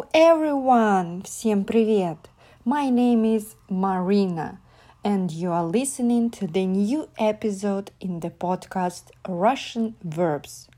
Hello 0.00 0.06
everyone! 0.14 1.20
Всем 1.22 1.62
привет! 1.62 2.16
My 2.64 2.88
name 2.88 3.26
is 3.26 3.56
Marina 3.68 4.58
and 5.04 5.30
you 5.30 5.52
are 5.52 5.66
listening 5.66 6.30
to 6.30 6.46
the 6.46 6.64
new 6.64 7.10
episode 7.18 7.90
in 8.00 8.20
the 8.20 8.30
podcast 8.30 9.10
Russian 9.28 9.94
Verbs. 10.02 10.68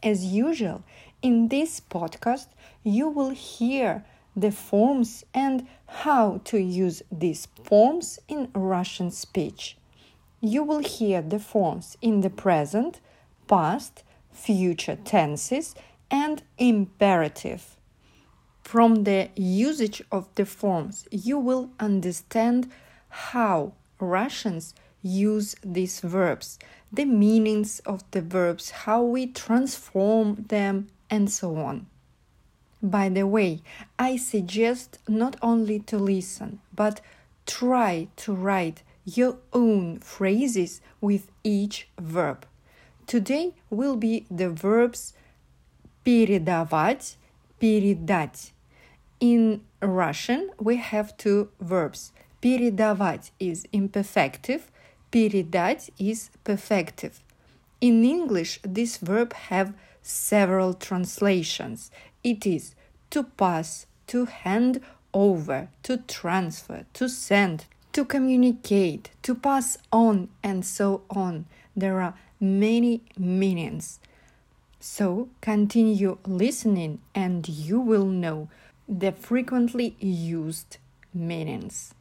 As 0.00 0.26
usual, 0.26 0.84
in 1.22 1.48
this 1.48 1.80
podcast 1.80 2.46
you 2.84 3.08
will 3.08 3.30
hear 3.30 4.04
the 4.36 4.52
forms 4.52 5.24
and 5.34 5.66
how 6.04 6.40
to 6.44 6.56
use 6.56 7.02
these 7.10 7.48
forms 7.64 8.20
in 8.28 8.48
Russian 8.54 9.10
speech. 9.10 9.76
You 10.40 10.62
will 10.62 10.84
hear 10.84 11.20
the 11.20 11.40
forms 11.40 11.96
in 12.00 12.20
the 12.20 12.30
present, 12.30 13.00
past, 13.48 14.04
future 14.30 14.98
tenses 15.04 15.74
and 16.12 16.44
imperative. 16.58 17.76
From 18.70 19.04
the 19.04 19.30
usage 19.36 20.02
of 20.10 20.28
the 20.34 20.44
forms, 20.44 21.06
you 21.10 21.38
will 21.38 21.70
understand 21.78 22.70
how 23.08 23.72
Russians 24.00 24.74
use 25.02 25.54
these 25.62 26.00
verbs, 26.00 26.58
the 26.92 27.04
meanings 27.04 27.80
of 27.86 28.02
the 28.10 28.20
verbs, 28.20 28.70
how 28.70 29.02
we 29.02 29.28
transform 29.28 30.44
them, 30.48 30.88
and 31.08 31.30
so 31.30 31.56
on. 31.56 31.86
By 32.82 33.08
the 33.08 33.26
way, 33.26 33.62
I 33.98 34.16
suggest 34.16 34.98
not 35.08 35.36
only 35.40 35.78
to 35.80 35.96
listen, 35.96 36.60
but 36.74 37.00
try 37.46 38.08
to 38.16 38.34
write 38.34 38.82
your 39.04 39.38
own 39.52 40.00
phrases 40.00 40.80
with 41.00 41.30
each 41.44 41.88
verb. 42.00 42.44
Today 43.06 43.54
will 43.70 43.96
be 43.96 44.26
the 44.28 44.50
verbs 44.50 45.14
передавать, 46.04 47.16
передать. 47.60 48.50
In 49.20 49.62
Russian, 49.80 50.50
we 50.58 50.76
have 50.76 51.16
two 51.16 51.50
verbs. 51.60 52.12
Передавать 52.42 53.30
is 53.40 53.66
imperfective, 53.72 54.62
передать 55.10 55.90
is 55.98 56.30
perfective. 56.44 57.20
In 57.80 58.04
English, 58.04 58.60
this 58.62 58.98
verb 58.98 59.32
have 59.32 59.74
several 60.02 60.74
translations. 60.74 61.90
It 62.22 62.46
is 62.46 62.74
to 63.10 63.22
pass, 63.24 63.86
to 64.08 64.26
hand 64.26 64.80
over, 65.14 65.68
to 65.84 65.96
transfer, 65.96 66.84
to 66.94 67.08
send, 67.08 67.66
to 67.92 68.04
communicate, 68.04 69.10
to 69.22 69.34
pass 69.34 69.78
on, 69.90 70.28
and 70.42 70.64
so 70.64 71.02
on. 71.08 71.46
There 71.74 72.00
are 72.00 72.14
many 72.38 73.02
meanings. 73.18 73.98
So 74.78 75.28
continue 75.40 76.18
listening 76.26 77.00
and 77.14 77.48
you 77.48 77.80
will 77.80 78.06
know 78.06 78.48
the 78.88 79.12
frequently 79.12 79.96
used 80.00 80.78
meanings. 81.12 81.94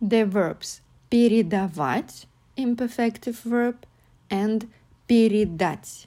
The 0.00 0.24
verbs 0.24 0.80
передавать 1.10 2.26
imperfective 2.56 3.40
verb 3.42 3.86
and 4.30 4.68
передать. 5.08 6.06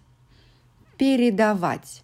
Передавать. 0.98 2.04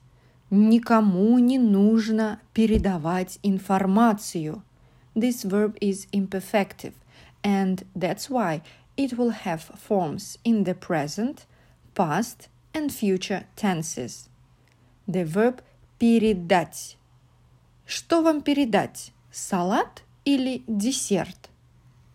Никому 0.50 1.38
не 1.39 1.59
нужно 1.59 2.39
передавать 2.53 3.39
информацию. 3.44 4.64
This 5.16 5.44
verb 5.44 5.78
is 5.81 6.08
imperfective 6.11 6.94
and 7.44 7.83
that's 7.95 8.30
why 8.30 8.61
it 8.95 9.17
will 9.17 9.30
have 9.30 9.61
forms 9.61 10.38
in 10.44 10.64
the 10.64 10.73
present, 10.73 11.45
past, 11.95 12.49
and 12.73 12.92
future 12.92 13.45
tenses. 13.55 14.30
The 15.08 15.26
verb 15.26 15.61
передать. 15.99 16.95
Что 17.86 18.21
вам 18.21 18.42
передать? 18.42 19.11
Салат 19.32 20.04
или 20.26 20.64
десерт? 20.67 21.49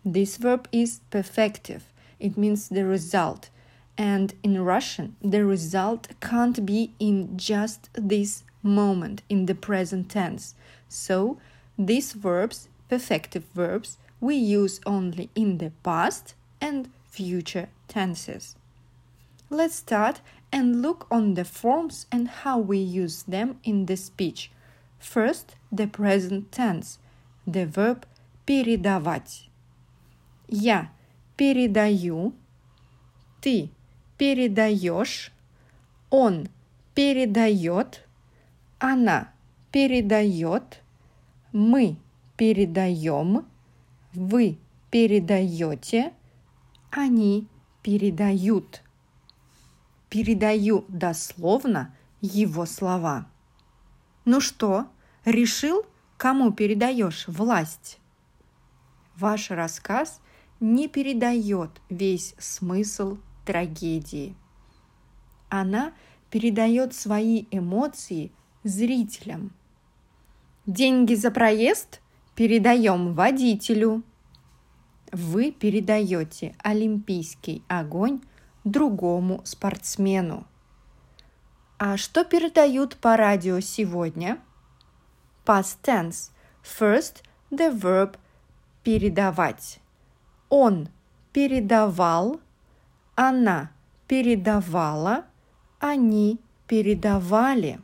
This 0.04 0.36
verb 0.36 0.68
is 0.72 1.00
perfective. 1.10 1.82
It 2.18 2.36
means 2.36 2.68
the 2.68 2.84
result. 2.84 3.50
And 3.96 4.34
in 4.42 4.64
Russian, 4.64 5.16
the 5.22 5.44
result 5.44 6.08
can't 6.20 6.64
be 6.64 6.92
in 6.98 7.36
just 7.36 7.90
this 7.94 8.44
moment, 8.62 9.22
in 9.28 9.46
the 9.46 9.54
present 9.54 10.10
tense. 10.10 10.54
So, 10.88 11.38
these 11.78 12.12
verbs, 12.12 12.68
perfective 12.90 13.44
verbs, 13.54 13.98
we 14.20 14.36
use 14.36 14.80
only 14.86 15.30
in 15.34 15.58
the 15.58 15.72
past 15.82 16.34
and 16.60 16.90
future 17.10 17.68
tenses. 17.88 18.56
Let's 19.50 19.76
start 19.76 20.20
and 20.50 20.82
look 20.82 21.06
on 21.10 21.34
the 21.34 21.44
forms 21.44 22.06
and 22.10 22.28
how 22.28 22.58
we 22.58 22.78
use 22.78 23.24
them 23.24 23.58
in 23.64 23.86
the 23.86 23.96
speech. 23.96 24.50
First, 24.98 25.56
the 25.70 25.86
present 25.86 26.52
tense, 26.52 26.98
the 27.46 27.66
verb 27.66 28.04
передавать. 28.46 29.48
Я 30.48 30.90
передаю, 31.36 32.34
ты 33.40 33.70
передаешь, 34.18 35.32
он 36.10 36.48
передает, 36.94 38.06
она 38.78 39.32
передает, 39.72 40.82
мы 41.52 41.96
передаем, 42.36 43.46
вы 44.12 44.58
передаете, 44.90 46.12
они 46.90 47.48
передают. 47.82 48.82
Передаю 50.09 50.85
дословно 50.87 51.93
его 52.21 52.65
слова. 52.65 53.27
Ну 54.25 54.39
что, 54.39 54.87
решил, 55.25 55.85
кому 56.17 56.51
передаешь 56.51 57.27
власть? 57.27 57.99
Ваш 59.17 59.51
рассказ 59.51 60.21
не 60.59 60.87
передает 60.87 61.71
весь 61.89 62.35
смысл 62.37 63.17
трагедии. 63.45 64.35
Она 65.49 65.93
передает 66.29 66.93
свои 66.93 67.45
эмоции 67.51 68.31
зрителям. 68.63 69.51
Деньги 70.65 71.15
за 71.15 71.31
проезд 71.31 72.01
передаем 72.35 73.13
водителю. 73.13 74.03
Вы 75.11 75.51
передаете 75.51 76.55
олимпийский 76.59 77.63
огонь 77.67 78.21
другому 78.71 79.41
спортсмену. 79.43 80.45
А 81.79 81.97
что 81.97 82.23
передают 82.23 82.97
по 82.97 83.17
радио 83.17 83.59
сегодня? 83.59 84.39
Past 85.45 85.77
tense. 85.83 86.31
First, 86.63 87.23
the 87.51 87.71
verb 87.71 88.15
передавать. 88.83 89.79
Он 90.49 90.89
передавал, 91.33 92.39
она 93.15 93.71
передавала, 94.07 95.25
они 95.79 96.39
передавали. 96.67 97.79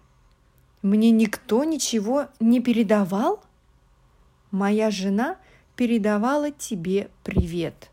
Мне 0.82 1.12
никто 1.12 1.64
ничего 1.64 2.28
не 2.40 2.60
передавал? 2.62 3.44
Моя 4.52 4.92
жена 4.92 5.38
передавала 5.76 6.52
тебе 6.52 7.10
привет. 7.24 7.90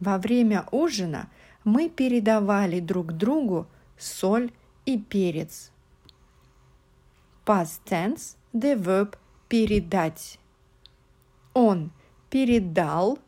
Во 0.00 0.18
время 0.18 0.66
ужина 0.70 1.28
мы 1.68 1.90
передавали 1.90 2.80
друг 2.80 3.12
другу 3.12 3.66
соль 3.98 4.50
и 4.86 4.98
перец. 4.98 5.70
Past 7.44 7.82
tense– 7.84 8.36
the 8.54 8.74
verb 8.74 9.18
передать. 9.48 10.38
Он 11.52 11.90
передал, 12.30 13.18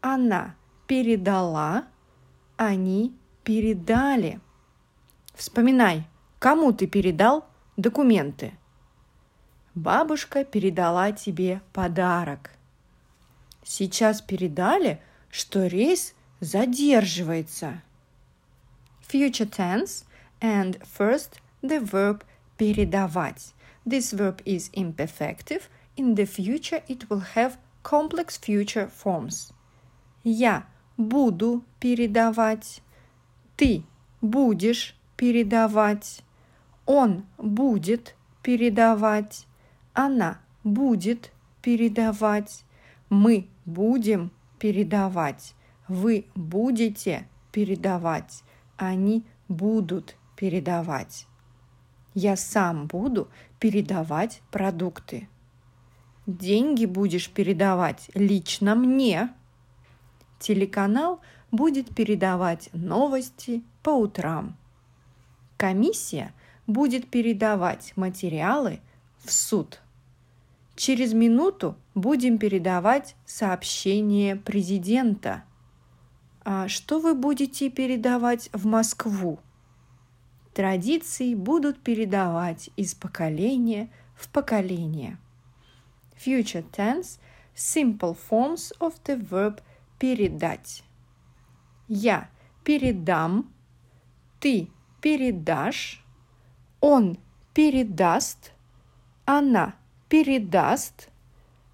она 0.00 0.54
передала, 0.86 1.88
они 2.56 3.16
передали. 3.42 4.40
Вспоминай, 5.34 6.06
кому 6.38 6.72
ты 6.72 6.86
передал 6.86 7.46
документы. 7.76 8.56
Бабушка 9.74 10.44
передала 10.44 11.10
тебе 11.10 11.62
подарок. 11.72 12.52
Сейчас 13.64 14.22
передали, 14.22 15.02
что 15.30 15.66
рейс 15.66 16.14
задерживается. 16.40 17.82
Future 19.00 19.46
tense 19.46 20.04
and 20.40 20.78
first 20.82 21.40
the 21.62 21.80
verb 21.80 22.24
передавать. 22.58 23.52
This 23.84 24.12
verb 24.12 24.42
is 24.44 24.70
imperfective. 24.72 25.68
In 25.96 26.14
the 26.14 26.26
future 26.26 26.82
it 26.88 27.08
will 27.08 27.22
have 27.34 27.56
complex 27.82 28.36
future 28.36 28.90
forms. 28.90 29.52
Я 30.24 30.66
буду 30.96 31.64
передавать. 31.80 32.82
Ты 33.56 33.84
будешь 34.20 34.96
передавать. 35.16 36.22
Он 36.84 37.26
будет 37.38 38.14
передавать. 38.42 39.46
Она 39.94 40.40
будет 40.64 41.30
передавать. 41.62 42.64
Мы 43.08 43.48
будем 43.64 44.32
передавать. 44.58 45.54
Вы 45.88 46.26
будете 46.34 47.28
передавать. 47.52 48.42
они 48.76 49.24
будут 49.48 50.16
передавать. 50.36 51.26
Я 52.14 52.36
сам 52.36 52.86
буду 52.86 53.28
передавать 53.58 54.42
продукты. 54.50 55.28
Деньги 56.26 56.84
будешь 56.84 57.30
передавать 57.30 58.10
лично 58.14 58.74
мне. 58.74 59.30
Телеканал 60.38 61.20
будет 61.50 61.94
передавать 61.94 62.68
новости 62.72 63.62
по 63.82 63.90
утрам. 63.90 64.56
Комиссия 65.56 66.34
будет 66.66 67.08
передавать 67.08 67.92
материалы 67.96 68.80
в 69.24 69.32
суд. 69.32 69.80
Через 70.74 71.14
минуту 71.14 71.76
будем 71.94 72.38
передавать 72.38 73.14
сообщение 73.24 74.36
президента. 74.36 75.44
А 76.48 76.68
что 76.68 77.00
вы 77.00 77.16
будете 77.16 77.68
передавать 77.70 78.50
в 78.52 78.66
Москву? 78.66 79.40
Традиции 80.54 81.34
будут 81.34 81.82
передавать 81.82 82.70
из 82.76 82.94
поколения 82.94 83.90
в 84.14 84.28
поколение. 84.28 85.18
Future 86.16 86.64
tense– 86.70 87.18
simple 87.56 88.16
forms 88.30 88.72
of 88.78 88.94
the 89.04 89.20
verb 89.20 89.60
передать. 89.98 90.84
Я 91.88 92.30
передам, 92.62 93.52
ты 94.38 94.70
передашь, 95.00 96.04
он 96.78 97.18
передаст, 97.54 98.52
она 99.24 99.74
передаст, 100.08 101.08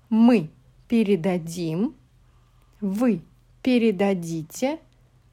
мы 0.09 0.49
передадим, 0.89 1.95
вы 2.81 3.21
передадите, 3.63 4.79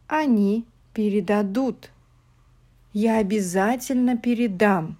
они 0.07 0.65
передадут. 0.93 1.91
Я 2.93 3.17
обязательно 3.17 4.17
передам. 4.17 4.97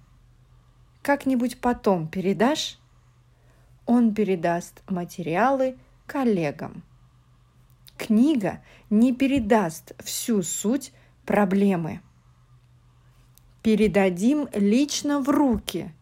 Как-нибудь 1.02 1.60
потом 1.60 2.08
передашь? 2.08 2.78
Он 3.86 4.14
передаст 4.14 4.82
материалы 4.88 5.76
коллегам. 6.06 6.82
Книга 7.96 8.62
не 8.88 9.12
передаст 9.12 9.92
всю 10.02 10.42
суть 10.42 10.92
проблемы. 11.26 12.00
Передадим 13.62 14.48
лично 14.54 15.20
в 15.20 15.28
руки. 15.28 15.92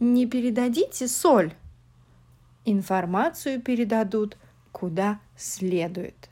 Не 0.00 0.26
передадите 0.26 1.08
соль. 1.08 1.54
Информацию 2.64 3.62
передадут 3.62 4.36
куда 4.72 5.20
следует. 5.36 6.28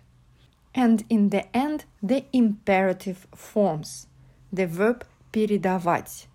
And 0.75 1.07
in 1.09 1.31
the 1.31 1.51
end, 1.53 1.85
the 2.03 2.27
imperative 2.33 3.27
forms. 3.33 4.09
The 4.53 4.69
verb 4.69 5.07
передавать. 5.33 6.29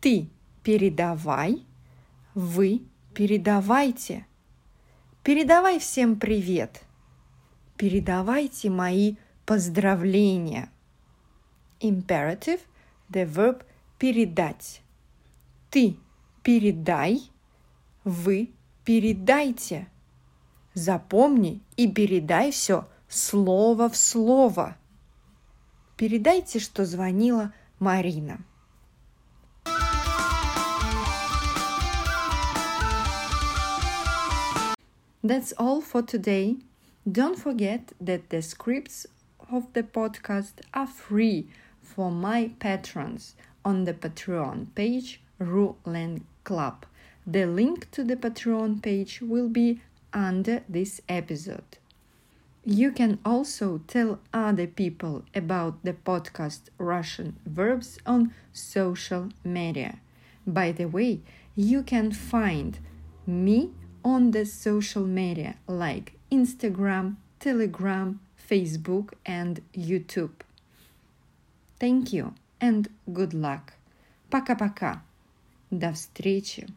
Ты 0.00 0.28
передавай, 0.62 1.64
вы 2.34 2.82
передавайте. 3.14 4.26
Передавай 5.22 5.78
всем 5.78 6.18
привет. 6.18 6.82
Передавайте 7.76 8.70
мои 8.70 9.16
поздравления. 9.46 10.70
Imperative– 11.80 12.60
the 13.12 13.24
verb 13.26 13.64
передать. 13.98 14.82
Ты 15.70 15.96
передай, 16.42 17.30
вы 18.04 18.50
передайте. 18.84 19.88
Запомни 20.74 21.60
и 21.76 21.92
передай 21.92 22.50
все 22.50 22.86
слово 23.08 23.88
в 23.88 23.96
слово. 23.96 24.76
Передайте, 25.96 26.58
что 26.58 26.84
звонила 26.84 27.52
Марина. 27.78 28.38
That's 35.22 35.52
all 35.56 35.80
for 35.80 36.02
today. 36.02 36.56
Don't 37.06 37.38
forget 37.38 37.92
that 38.00 38.30
the 38.30 38.42
scripts 38.42 39.06
of 39.50 39.72
the 39.72 39.84
podcast 39.84 40.62
are 40.74 40.88
free 40.88 41.46
for 41.80 42.10
my 42.10 42.50
patrons 42.58 43.34
on 43.64 43.84
the 43.84 43.94
Patreon 43.94 44.66
page 44.74 45.20
Ruland 45.38 46.22
Club. 46.42 46.86
The 47.26 47.46
link 47.46 47.90
to 47.92 48.02
the 48.02 48.16
Patreon 48.16 48.82
page 48.82 49.20
will 49.22 49.48
be 49.48 49.80
under 50.13 50.63
this 50.67 51.01
episode. 51.07 51.77
You 52.65 52.91
can 52.91 53.19
also 53.23 53.81
tell 53.87 54.19
other 54.33 54.67
people 54.67 55.23
about 55.33 55.83
the 55.83 55.93
podcast 55.93 56.63
Russian 56.77 57.37
Verbs 57.45 57.97
on 58.05 58.33
social 58.51 59.29
media. 59.43 59.99
By 60.45 60.71
the 60.73 60.85
way, 60.85 61.21
you 61.55 61.81
can 61.81 62.11
find 62.11 62.77
me 63.25 63.71
on 64.03 64.31
the 64.31 64.45
social 64.45 65.05
media 65.05 65.55
like 65.67 66.13
Instagram, 66.31 67.15
Telegram, 67.39 68.19
Facebook, 68.37 69.13
and 69.25 69.61
YouTube. 69.73 70.41
Thank 71.79 72.11
you 72.11 72.33
and 72.59 72.89
good 73.13 73.33
luck. 73.33 73.73
Пока-пока. 74.29 75.03
До 75.71 75.91
встречи. 75.93 76.67